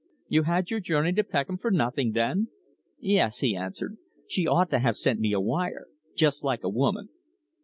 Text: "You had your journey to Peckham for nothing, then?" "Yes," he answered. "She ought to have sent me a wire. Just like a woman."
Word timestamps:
"You 0.27 0.41
had 0.49 0.71
your 0.71 0.79
journey 0.79 1.13
to 1.13 1.23
Peckham 1.23 1.59
for 1.59 1.69
nothing, 1.69 2.13
then?" 2.13 2.47
"Yes," 2.99 3.37
he 3.41 3.55
answered. 3.55 3.97
"She 4.27 4.47
ought 4.47 4.71
to 4.71 4.79
have 4.79 4.97
sent 4.97 5.19
me 5.19 5.31
a 5.31 5.39
wire. 5.39 5.85
Just 6.15 6.43
like 6.43 6.63
a 6.63 6.69
woman." 6.69 7.09